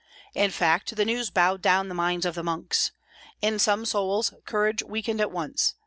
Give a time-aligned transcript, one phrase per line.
[0.33, 2.91] In fact, the news bowed down the minds of the monks.
[3.39, 5.75] In some souls courage weakened at once.